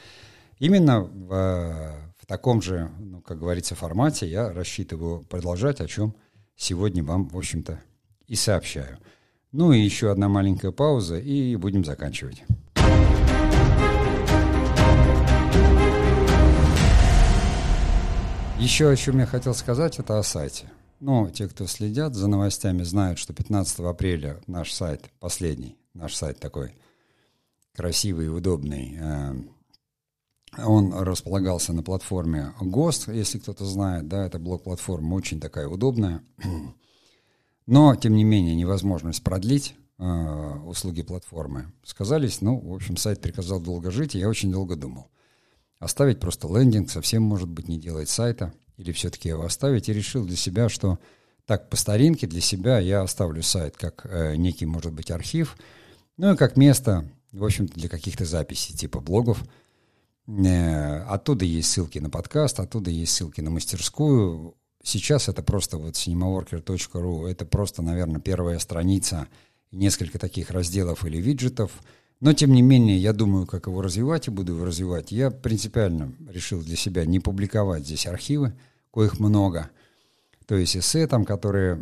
Именно 0.58 1.00
в 1.02 2.11
в 2.11 2.11
таком 2.32 2.62
же, 2.62 2.90
ну, 2.98 3.20
как 3.20 3.40
говорится, 3.40 3.74
формате 3.74 4.26
я 4.26 4.50
рассчитываю 4.50 5.22
продолжать, 5.22 5.82
о 5.82 5.86
чем 5.86 6.16
сегодня 6.56 7.04
вам, 7.04 7.28
в 7.28 7.36
общем-то, 7.36 7.78
и 8.26 8.36
сообщаю. 8.36 8.96
Ну 9.52 9.74
и 9.74 9.78
еще 9.78 10.10
одна 10.10 10.30
маленькая 10.30 10.72
пауза, 10.72 11.18
и 11.18 11.56
будем 11.56 11.84
заканчивать. 11.84 12.42
Еще 18.58 18.88
о 18.88 18.96
чем 18.96 19.18
я 19.18 19.26
хотел 19.26 19.52
сказать, 19.52 19.98
это 19.98 20.18
о 20.18 20.22
сайте. 20.22 20.72
Ну, 21.00 21.28
те, 21.28 21.46
кто 21.48 21.66
следят 21.66 22.14
за 22.14 22.28
новостями, 22.28 22.82
знают, 22.82 23.18
что 23.18 23.34
15 23.34 23.80
апреля 23.80 24.40
наш 24.46 24.72
сайт, 24.72 25.10
последний 25.20 25.76
наш 25.92 26.14
сайт 26.14 26.40
такой 26.40 26.74
красивый 27.76 28.24
и 28.24 28.30
удобный, 28.30 28.96
э, 28.98 29.34
он 30.58 30.92
располагался 30.92 31.72
на 31.72 31.82
платформе 31.82 32.52
ГОСТ, 32.60 33.08
если 33.08 33.38
кто-то 33.38 33.64
знает, 33.64 34.08
да, 34.08 34.26
это 34.26 34.38
блок-платформа 34.38 35.14
очень 35.14 35.40
такая 35.40 35.66
удобная. 35.66 36.22
Но, 37.66 37.94
тем 37.94 38.14
не 38.14 38.24
менее, 38.24 38.54
невозможность 38.54 39.22
продлить 39.22 39.74
э, 39.98 40.04
услуги 40.66 41.02
платформы 41.02 41.72
сказались. 41.84 42.40
Ну, 42.40 42.58
в 42.58 42.74
общем, 42.74 42.96
сайт 42.96 43.20
приказал 43.20 43.60
долго 43.60 43.90
жить, 43.90 44.14
и 44.14 44.18
я 44.18 44.28
очень 44.28 44.52
долго 44.52 44.76
думал. 44.76 45.08
Оставить 45.78 46.20
просто 46.20 46.48
лендинг, 46.48 46.90
совсем, 46.90 47.22
может 47.22 47.48
быть, 47.48 47.68
не 47.68 47.78
делать 47.78 48.08
сайта, 48.08 48.52
или 48.76 48.92
все-таки 48.92 49.28
его 49.28 49.44
оставить, 49.44 49.88
и 49.88 49.92
решил 49.92 50.24
для 50.24 50.36
себя, 50.36 50.68
что 50.68 50.98
так, 51.46 51.70
по 51.70 51.76
старинке 51.76 52.26
для 52.26 52.40
себя 52.40 52.78
я 52.78 53.02
оставлю 53.02 53.42
сайт 53.42 53.76
как 53.76 54.04
э, 54.04 54.36
некий, 54.36 54.66
может 54.66 54.92
быть, 54.92 55.10
архив, 55.10 55.56
ну 56.18 56.34
и 56.34 56.36
как 56.36 56.56
место, 56.56 57.08
в 57.32 57.44
общем-то, 57.44 57.74
для 57.74 57.88
каких-то 57.88 58.26
записей, 58.26 58.76
типа 58.76 59.00
блогов– 59.00 59.42
оттуда 60.26 61.44
есть 61.44 61.70
ссылки 61.70 61.98
на 61.98 62.08
подкаст, 62.08 62.60
оттуда 62.60 62.90
есть 62.90 63.12
ссылки 63.12 63.40
на 63.40 63.50
мастерскую. 63.50 64.54
Сейчас 64.82 65.28
это 65.28 65.42
просто 65.42 65.78
вот 65.78 65.94
cinemaworker.ru, 65.94 67.28
это 67.28 67.44
просто, 67.44 67.82
наверное, 67.82 68.20
первая 68.20 68.58
страница, 68.58 69.28
несколько 69.70 70.18
таких 70.18 70.50
разделов 70.50 71.04
или 71.04 71.18
виджетов. 71.18 71.72
Но, 72.20 72.32
тем 72.34 72.52
не 72.52 72.62
менее, 72.62 72.98
я 72.98 73.12
думаю, 73.12 73.46
как 73.46 73.66
его 73.66 73.82
развивать 73.82 74.28
и 74.28 74.30
буду 74.30 74.54
его 74.54 74.64
развивать. 74.64 75.10
Я 75.10 75.30
принципиально 75.30 76.12
решил 76.28 76.62
для 76.62 76.76
себя 76.76 77.04
не 77.04 77.18
публиковать 77.18 77.84
здесь 77.84 78.06
архивы, 78.06 78.54
коих 78.92 79.18
много. 79.18 79.70
То 80.46 80.54
есть 80.56 80.76
эссе 80.76 81.06
там, 81.08 81.24
которые 81.24 81.80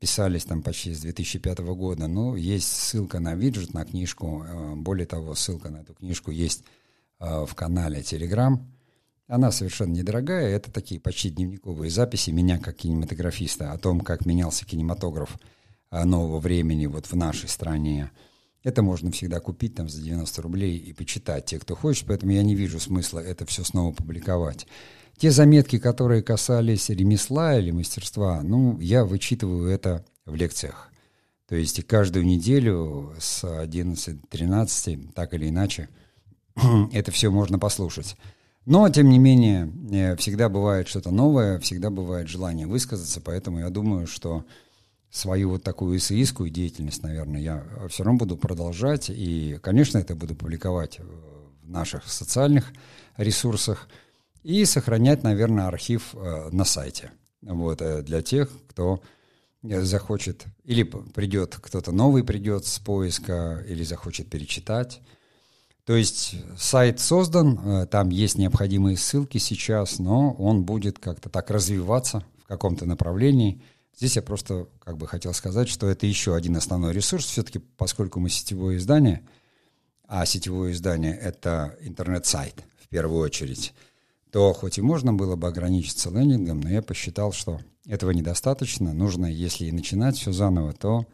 писались 0.00 0.44
там 0.44 0.62
почти 0.62 0.92
с 0.92 1.00
2005 1.00 1.58
года, 1.58 2.08
ну, 2.08 2.34
есть 2.34 2.68
ссылка 2.68 3.20
на 3.20 3.34
виджет, 3.34 3.74
на 3.74 3.84
книжку. 3.84 4.44
Э, 4.44 4.74
более 4.74 5.06
того, 5.06 5.34
ссылка 5.34 5.70
на 5.70 5.78
эту 5.78 5.94
книжку 5.94 6.32
есть 6.32 6.62
Э, 6.64 6.85
в 7.18 7.54
канале 7.54 8.00
Telegram. 8.00 8.58
Она 9.28 9.50
совершенно 9.50 9.92
недорогая. 9.92 10.48
Это 10.54 10.70
такие 10.70 11.00
почти 11.00 11.30
дневниковые 11.30 11.90
записи 11.90 12.30
меня 12.30 12.58
как 12.58 12.76
кинематографиста 12.76 13.72
о 13.72 13.78
том, 13.78 14.00
как 14.00 14.24
менялся 14.24 14.64
кинематограф 14.64 15.36
э, 15.90 16.04
нового 16.04 16.38
времени 16.38 16.86
вот 16.86 17.06
в 17.06 17.14
нашей 17.16 17.48
стране. 17.48 18.12
Это 18.62 18.82
можно 18.82 19.10
всегда 19.10 19.40
купить 19.40 19.74
там 19.74 19.88
за 19.88 20.00
90 20.02 20.42
рублей 20.42 20.76
и 20.76 20.92
почитать, 20.92 21.46
те, 21.46 21.58
кто 21.58 21.74
хочет, 21.74 22.06
поэтому 22.06 22.32
я 22.32 22.42
не 22.42 22.54
вижу 22.54 22.80
смысла 22.80 23.20
это 23.20 23.46
все 23.46 23.64
снова 23.64 23.92
публиковать. 23.92 24.66
Те 25.18 25.30
заметки, 25.30 25.78
которые 25.78 26.22
касались 26.22 26.88
ремесла 26.88 27.58
или 27.58 27.70
мастерства, 27.70 28.42
ну, 28.42 28.78
я 28.80 29.04
вычитываю 29.04 29.70
это 29.70 30.04
в 30.24 30.34
лекциях. 30.34 30.90
То 31.48 31.54
есть 31.54 31.84
каждую 31.86 32.26
неделю 32.26 33.14
с 33.18 33.44
11-13, 33.44 35.12
так 35.14 35.32
или 35.32 35.48
иначе, 35.48 35.88
это 36.92 37.10
все 37.12 37.30
можно 37.30 37.58
послушать. 37.58 38.16
Но, 38.64 38.88
тем 38.88 39.08
не 39.08 39.18
менее, 39.18 39.72
э, 39.92 40.16
всегда 40.16 40.48
бывает 40.48 40.88
что-то 40.88 41.10
новое, 41.10 41.60
всегда 41.60 41.90
бывает 41.90 42.28
желание 42.28 42.66
высказаться, 42.66 43.20
поэтому 43.20 43.60
я 43.60 43.70
думаю, 43.70 44.06
что 44.08 44.44
свою 45.10 45.50
вот 45.50 45.62
такую 45.62 45.98
эссеистскую 45.98 46.50
деятельность, 46.50 47.02
наверное, 47.02 47.40
я 47.40 47.64
все 47.88 48.02
равно 48.02 48.18
буду 48.18 48.36
продолжать, 48.36 49.08
и, 49.08 49.58
конечно, 49.62 49.98
это 49.98 50.16
буду 50.16 50.34
публиковать 50.34 50.98
в 50.98 51.70
наших 51.70 52.08
социальных 52.08 52.72
ресурсах 53.16 53.88
и 54.42 54.64
сохранять, 54.64 55.22
наверное, 55.22 55.68
архив 55.68 56.14
э, 56.14 56.48
на 56.50 56.64
сайте. 56.64 57.12
Вот, 57.42 57.80
э, 57.82 58.02
для 58.02 58.20
тех, 58.20 58.50
кто 58.68 59.00
захочет, 59.62 60.44
или 60.64 60.82
придет 60.82 61.56
кто-то 61.60 61.92
новый 61.92 62.22
придет 62.24 62.66
с 62.66 62.78
поиска, 62.78 63.64
или 63.68 63.82
захочет 63.84 64.28
перечитать, 64.28 65.00
То 65.86 65.94
есть 65.94 66.34
сайт 66.58 66.98
создан, 66.98 67.60
э, 67.64 67.86
там 67.86 68.08
есть 68.08 68.36
необходимые 68.36 68.96
ссылки 68.96 69.38
сейчас, 69.38 70.00
но 70.00 70.32
он 70.32 70.64
будет 70.64 70.98
как-то 70.98 71.30
так 71.30 71.48
развиваться 71.48 72.24
в 72.42 72.48
каком-то 72.48 72.86
направлении. 72.86 73.62
Здесь 73.96 74.16
я 74.16 74.22
просто 74.22 74.66
как 74.80 74.98
бы 74.98 75.06
хотел 75.06 75.32
сказать, 75.32 75.68
что 75.68 75.86
это 75.86 76.04
еще 76.04 76.34
один 76.34 76.56
основной 76.56 76.92
ресурс. 76.92 77.26
Все-таки, 77.26 77.60
поскольку 77.60 78.18
мы 78.18 78.30
сетевое 78.30 78.78
издание, 78.78 79.22
а 80.08 80.26
сетевое 80.26 80.72
издание— 80.72 81.16
это 81.22 81.76
интернет-сайт 81.80 82.64
в 82.82 82.88
первую 82.88 83.20
очередь, 83.20 83.72
то 84.32 84.52
хоть 84.52 84.78
и 84.78 84.82
можно 84.82 85.14
было 85.14 85.36
бы 85.36 85.46
ограничиться 85.46 86.10
лендингом, 86.10 86.62
но 86.62 86.68
я 86.68 86.82
посчитал, 86.82 87.32
что 87.32 87.60
этого 87.86 88.10
недостаточно. 88.10 88.92
Нужно, 88.92 89.26
если 89.26 89.66
и 89.66 89.72
начинать 89.72 90.16
все 90.16 90.32
заново, 90.32 90.72
то 90.72 91.06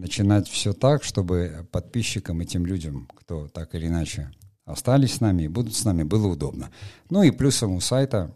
начинать 0.00 0.48
все 0.48 0.72
так, 0.72 1.04
чтобы 1.04 1.68
подписчикам 1.70 2.40
и 2.40 2.46
тем 2.46 2.66
людям, 2.66 3.08
кто 3.14 3.48
так 3.48 3.74
или 3.74 3.86
иначе 3.86 4.30
остались 4.64 5.14
с 5.14 5.20
нами 5.20 5.44
и 5.44 5.48
будут 5.48 5.76
с 5.76 5.84
нами, 5.84 6.02
было 6.02 6.26
удобно. 6.28 6.70
Ну 7.10 7.22
и 7.22 7.30
плюсом 7.30 7.72
у 7.72 7.80
сайта 7.80 8.34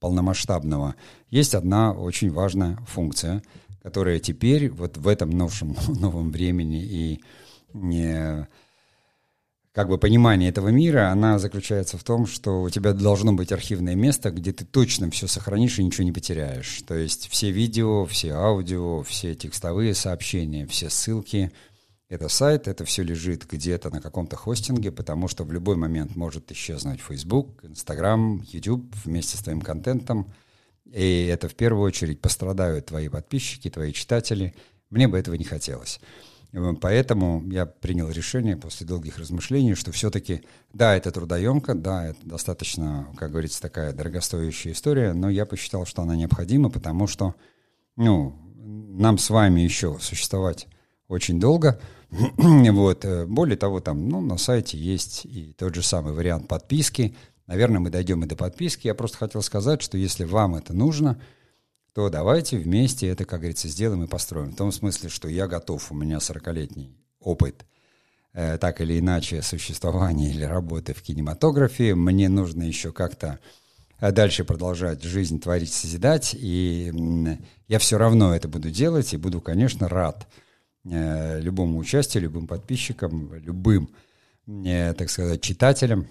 полномасштабного 0.00 0.94
есть 1.30 1.54
одна 1.54 1.92
очень 1.92 2.30
важная 2.30 2.76
функция, 2.88 3.42
которая 3.82 4.18
теперь 4.18 4.70
вот 4.70 4.96
в 4.96 5.06
этом 5.06 5.30
новшем, 5.30 5.76
новом 5.88 6.30
времени 6.30 6.82
и 6.82 7.20
не 7.74 8.48
как 9.72 9.88
бы 9.88 9.96
понимание 9.96 10.50
этого 10.50 10.68
мира, 10.68 11.10
она 11.10 11.38
заключается 11.38 11.96
в 11.96 12.04
том, 12.04 12.26
что 12.26 12.62
у 12.62 12.68
тебя 12.68 12.92
должно 12.92 13.32
быть 13.32 13.52
архивное 13.52 13.94
место, 13.94 14.30
где 14.30 14.52
ты 14.52 14.66
точно 14.66 15.10
все 15.10 15.26
сохранишь 15.26 15.78
и 15.78 15.84
ничего 15.84 16.04
не 16.04 16.12
потеряешь. 16.12 16.82
То 16.86 16.94
есть 16.94 17.28
все 17.30 17.50
видео, 17.50 18.04
все 18.04 18.32
аудио, 18.32 19.02
все 19.02 19.34
текстовые 19.34 19.94
сообщения, 19.94 20.66
все 20.66 20.90
ссылки. 20.90 21.52
Это 22.10 22.28
сайт, 22.28 22.68
это 22.68 22.84
все 22.84 23.02
лежит 23.02 23.50
где-то 23.50 23.88
на 23.88 24.02
каком-то 24.02 24.36
хостинге, 24.36 24.92
потому 24.92 25.28
что 25.28 25.44
в 25.44 25.52
любой 25.52 25.76
момент 25.76 26.16
может 26.16 26.52
исчезнуть 26.52 27.00
Facebook, 27.00 27.64
Instagram, 27.64 28.42
YouTube 28.46 28.94
вместе 29.06 29.38
с 29.38 29.40
твоим 29.40 29.62
контентом. 29.62 30.30
И 30.92 31.24
это 31.24 31.48
в 31.48 31.54
первую 31.54 31.84
очередь 31.84 32.20
пострадают 32.20 32.86
твои 32.86 33.08
подписчики, 33.08 33.70
твои 33.70 33.94
читатели. 33.94 34.54
Мне 34.90 35.08
бы 35.08 35.18
этого 35.18 35.36
не 35.36 35.44
хотелось. 35.44 35.98
Поэтому 36.80 37.42
я 37.50 37.64
принял 37.64 38.10
решение 38.10 38.58
после 38.58 38.86
долгих 38.86 39.16
размышлений, 39.16 39.74
что 39.74 39.90
все-таки, 39.90 40.42
да, 40.74 40.94
это 40.94 41.10
трудоемко, 41.10 41.74
да, 41.74 42.08
это 42.08 42.18
достаточно, 42.24 43.08
как 43.16 43.30
говорится, 43.30 43.62
такая 43.62 43.94
дорогостоящая 43.94 44.74
история, 44.74 45.14
но 45.14 45.30
я 45.30 45.46
посчитал, 45.46 45.86
что 45.86 46.02
она 46.02 46.14
необходима, 46.14 46.68
потому 46.68 47.06
что, 47.06 47.34
ну, 47.96 48.36
нам 48.56 49.16
с 49.16 49.30
вами 49.30 49.62
еще 49.62 49.96
существовать 50.00 50.68
очень 51.08 51.40
долго. 51.40 51.80
вот. 52.10 53.04
Э, 53.04 53.26
более 53.26 53.56
того, 53.56 53.80
там, 53.80 54.08
ну, 54.08 54.20
на 54.20 54.36
сайте 54.36 54.76
есть 54.76 55.24
и 55.24 55.54
тот 55.56 55.74
же 55.74 55.82
самый 55.82 56.12
вариант 56.12 56.48
подписки. 56.48 57.16
Наверное, 57.46 57.80
мы 57.80 57.90
дойдем 57.90 58.22
и 58.22 58.26
до 58.26 58.36
подписки. 58.36 58.86
Я 58.86 58.94
просто 58.94 59.18
хотел 59.18 59.42
сказать, 59.42 59.82
что 59.82 59.96
если 59.96 60.24
вам 60.24 60.54
это 60.54 60.74
нужно, 60.74 61.20
то 61.94 62.08
давайте 62.08 62.58
вместе 62.58 63.08
это, 63.08 63.24
как 63.24 63.40
говорится, 63.40 63.68
сделаем 63.68 64.04
и 64.04 64.08
построим. 64.08 64.52
В 64.52 64.56
том 64.56 64.72
смысле, 64.72 65.08
что 65.08 65.28
я 65.28 65.46
готов, 65.46 65.92
у 65.92 65.94
меня 65.94 66.18
40-летний 66.18 66.96
опыт 67.20 67.66
э, 68.32 68.56
так 68.58 68.80
или 68.80 68.98
иначе 68.98 69.42
существования 69.42 70.30
или 70.30 70.44
работы 70.44 70.94
в 70.94 71.02
кинематографе. 71.02 71.94
Мне 71.94 72.28
нужно 72.28 72.62
еще 72.62 72.92
как-то 72.92 73.40
э, 74.00 74.10
дальше 74.10 74.44
продолжать 74.44 75.02
жизнь 75.02 75.38
творить, 75.38 75.72
созидать, 75.72 76.34
и 76.34 77.38
я 77.68 77.78
все 77.78 77.98
равно 77.98 78.34
это 78.34 78.48
буду 78.48 78.70
делать, 78.70 79.12
и 79.12 79.18
буду, 79.18 79.42
конечно, 79.42 79.86
рад 79.86 80.26
э, 80.84 81.40
любому 81.40 81.78
участию, 81.78 82.22
любым 82.22 82.46
подписчикам, 82.46 83.34
любым, 83.34 83.90
э, 84.46 84.94
так 84.94 85.10
сказать, 85.10 85.42
читателям, 85.42 86.06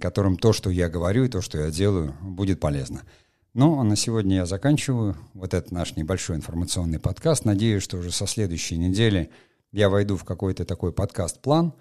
которым 0.00 0.36
то, 0.36 0.52
что 0.52 0.70
я 0.70 0.88
говорю 0.88 1.24
и 1.24 1.28
то, 1.28 1.40
что 1.40 1.58
я 1.58 1.70
делаю, 1.72 2.14
будет 2.22 2.60
полезно. 2.60 3.02
Ну, 3.58 3.80
а 3.80 3.84
на 3.84 3.96
сегодня 3.96 4.36
я 4.36 4.44
заканчиваю 4.44 5.16
вот 5.32 5.54
этот 5.54 5.72
наш 5.72 5.96
небольшой 5.96 6.36
информационный 6.36 6.98
подкаст. 6.98 7.46
Надеюсь, 7.46 7.82
что 7.82 7.96
уже 7.96 8.12
со 8.12 8.26
следующей 8.26 8.76
недели 8.76 9.30
я 9.72 9.88
войду 9.88 10.18
в 10.18 10.24
какой-то 10.24 10.66
такой 10.66 10.92
подкаст-план. 10.92 11.72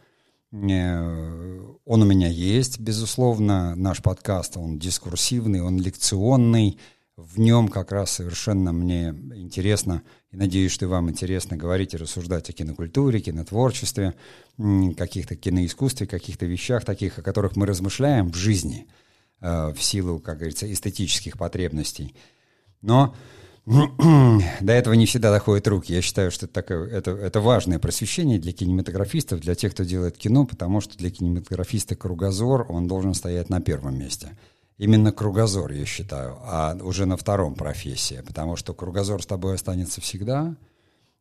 Э, 0.54 1.60
он 1.84 2.02
у 2.02 2.06
меня 2.06 2.30
есть, 2.30 2.80
безусловно. 2.80 3.76
Наш 3.76 4.02
подкаст, 4.02 4.56
он 4.56 4.80
дискурсивный, 4.80 5.60
он 5.60 5.78
лекционный. 5.78 6.80
В 7.18 7.42
нем 7.42 7.68
как 7.68 7.92
раз 7.92 8.12
совершенно 8.12 8.72
мне 8.72 9.10
интересно, 9.36 10.02
и 10.32 10.38
надеюсь, 10.38 10.72
что 10.72 10.86
и 10.86 10.88
вам 10.88 11.10
интересно 11.10 11.58
говорить 11.58 11.94
и 11.94 11.98
рассуждать 11.98 12.50
о 12.50 12.54
кинокультуре, 12.54 13.20
кинотворчестве, 13.20 14.14
каких-то 14.96 15.36
киноискусстве, 15.36 16.08
каких-то 16.08 16.46
вещах 16.46 16.86
таких, 16.86 17.20
о 17.20 17.22
которых 17.22 17.58
мы 17.58 17.66
размышляем 17.66 18.32
в 18.32 18.36
жизни– 18.38 18.88
в 19.40 19.78
силу, 19.80 20.20
как 20.20 20.38
говорится, 20.38 20.72
эстетических 20.72 21.38
потребностей. 21.38 22.16
Но 22.82 23.16
до 23.66 24.74
этого 24.74 24.94
не 24.94 25.08
всегда 25.08 25.32
доходят 25.32 25.68
руки. 25.68 25.92
Я 25.94 26.02
считаю, 26.02 26.30
что 26.30 26.46
это, 26.46 26.54
такое, 26.54 26.88
это, 26.88 27.12
это 27.12 27.42
важное 27.42 27.80
просвещение 27.80 28.40
для 28.40 28.54
кинематографистов, 28.54 29.40
для 29.40 29.56
тех, 29.56 29.74
кто 29.74 29.84
делает 29.84 30.18
кино, 30.18 30.46
потому 30.46 30.82
что 30.82 30.98
для 30.98 31.10
кинематографиста 31.10 31.96
кругозор, 31.96 32.68
он 32.70 32.88
должен 32.88 33.16
стоять 33.16 33.50
на 33.50 33.62
первом 33.62 33.98
месте. 33.98 34.38
Именно 34.78 35.12
кругозор, 35.12 35.72
я 35.72 35.86
считаю, 35.86 36.38
а 36.42 36.78
уже 36.82 37.06
на 37.06 37.18
втором 37.18 37.56
профессия, 37.56 38.22
потому 38.22 38.56
что 38.56 38.74
кругозор 38.74 39.24
с 39.24 39.26
тобой 39.26 39.56
останется 39.56 40.00
всегда, 40.02 40.56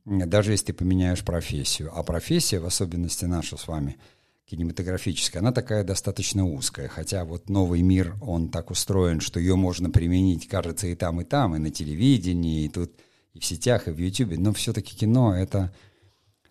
даже 0.05 0.50
если 0.50 0.66
ты 0.66 0.72
поменяешь 0.74 1.24
профессию. 1.24 1.90
А 1.94 2.03
профессия, 2.03 2.59
в 2.59 2.66
особенности 2.66 3.24
наша 3.24 3.57
с 3.57 3.66
вами– 3.66 3.96
кинематографическая, 4.46 5.40
она 5.40 5.52
такая 5.52 5.85
достаточно 5.85 6.46
узкая, 6.46 6.88
хотя 6.88 7.24
вот 7.24 7.48
новый 7.48 7.83
мир, 7.83 8.14
он 8.20 8.48
так 8.50 8.70
устроен, 8.70 9.20
что 9.20 9.40
ее 9.40 9.57
можно 9.57 9.90
применить, 9.90 10.48
кажется, 10.48 10.87
и 10.87 10.94
там, 10.94 11.20
и 11.20 11.24
там, 11.24 11.57
и 11.57 11.59
на 11.59 11.70
телевидении, 11.70 12.64
и 12.64 12.68
тут, 12.68 12.92
и 13.33 13.40
в 13.40 13.44
сетях, 13.44 13.88
и 13.88 13.90
в 13.90 13.98
Ютубе, 13.98 14.37
но 14.38 14.52
все-таки 14.52 14.96
кино— 14.96 15.35
это 15.37 15.72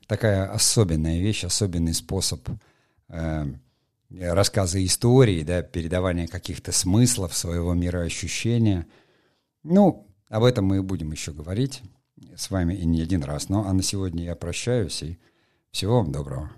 такая 0.07 0.51
особенная 0.51 1.19
вещь, 1.19 1.43
особенный 1.43 1.93
способ 1.93 2.47
э, 3.09 3.45
рассказа 4.09 4.83
истории, 4.83 5.43
да, 5.43 5.61
передавания 5.61 6.27
каких-то 6.27 6.71
смыслов 6.71 7.35
своего 7.35 7.73
мира 7.73 7.99
ощущения. 7.99 8.87
Ну, 9.63 10.07
об 10.29 10.43
этом 10.43 10.65
мы 10.65 10.81
будем 10.81 11.11
еще 11.11 11.31
говорить 11.31 11.81
с 12.35 12.49
вами 12.49 12.73
и 12.73 12.85
не 12.85 13.01
один 13.01 13.23
раз. 13.23 13.49
Ну, 13.49 13.65
а 13.65 13.73
на 13.73 13.83
сегодня 13.83 14.23
я 14.23 14.35
прощаюсь, 14.35 15.03
и 15.03 15.19
всего 15.71 15.97
вам 15.97 16.11
доброго. 16.11 16.51